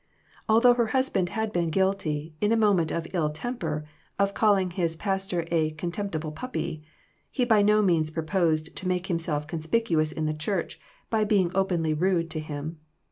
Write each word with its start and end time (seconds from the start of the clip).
Although 0.49 0.73
her 0.73 0.87
husband 0.97 1.29
had 1.29 1.53
been 1.53 1.69
guilty, 1.69 2.33
in 2.41 2.51
a 2.51 2.57
moment 2.57 2.91
of 2.91 3.05
ill 3.13 3.29
tem 3.29 3.55
per, 3.57 3.85
of 4.17 4.33
calling 4.33 4.71
his 4.71 4.95
pastor 4.95 5.45
a" 5.51 5.69
contemptible 5.79 6.31
puppy," 6.31 6.81
he 7.29 7.45
by 7.45 7.61
no 7.61 7.83
means 7.83 8.09
proposed 8.09 8.75
to 8.77 8.87
make 8.87 9.05
himself 9.05 9.45
con 9.45 9.59
spicuous 9.59 10.11
in 10.11 10.25
the 10.25 10.33
church 10.33 10.79
by 11.11 11.23
being 11.23 11.51
openly 11.53 11.93
rude 11.93 12.31
to 12.31 12.39
him. 12.39 12.79